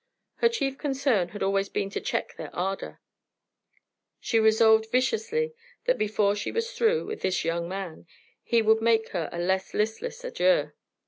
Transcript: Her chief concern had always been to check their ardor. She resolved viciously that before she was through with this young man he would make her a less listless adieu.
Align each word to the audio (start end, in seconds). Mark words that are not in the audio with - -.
Her 0.37 0.49
chief 0.49 0.79
concern 0.79 1.29
had 1.29 1.43
always 1.43 1.69
been 1.69 1.91
to 1.91 2.01
check 2.01 2.35
their 2.35 2.49
ardor. 2.55 2.99
She 4.19 4.39
resolved 4.39 4.89
viciously 4.91 5.53
that 5.85 5.99
before 5.99 6.35
she 6.35 6.51
was 6.51 6.73
through 6.73 7.05
with 7.05 7.21
this 7.21 7.45
young 7.45 7.69
man 7.69 8.07
he 8.41 8.63
would 8.63 8.81
make 8.81 9.09
her 9.09 9.29
a 9.31 9.37
less 9.37 9.75
listless 9.75 10.23
adieu. 10.23 10.71